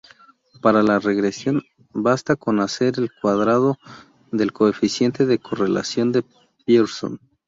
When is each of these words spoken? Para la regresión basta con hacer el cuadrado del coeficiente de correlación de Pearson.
Para 0.63 0.81
la 0.81 0.97
regresión 0.97 1.61
basta 1.93 2.35
con 2.35 2.59
hacer 2.59 2.95
el 2.97 3.11
cuadrado 3.21 3.77
del 4.31 4.51
coeficiente 4.51 5.27
de 5.27 5.37
correlación 5.37 6.11
de 6.11 6.25
Pearson. 6.65 7.19